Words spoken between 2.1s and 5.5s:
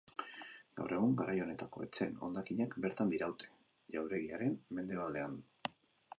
hondakinak bertan diraute, jauregiaren mendebaldean.